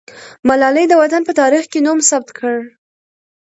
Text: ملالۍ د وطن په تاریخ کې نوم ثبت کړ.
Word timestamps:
ملالۍ 0.47 0.85
د 0.89 0.93
وطن 1.01 1.21
په 1.25 1.33
تاریخ 1.41 1.63
کې 1.71 1.79
نوم 1.85 1.99
ثبت 2.09 2.29
کړ. 2.37 2.55